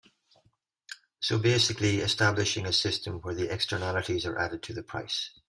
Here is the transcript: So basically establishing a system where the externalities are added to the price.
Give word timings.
So 1.19 1.37
basically 1.37 1.99
establishing 1.99 2.65
a 2.65 2.73
system 2.73 3.21
where 3.21 3.35
the 3.35 3.53
externalities 3.53 4.25
are 4.25 4.35
added 4.35 4.63
to 4.63 4.73
the 4.73 4.81
price. 4.81 5.29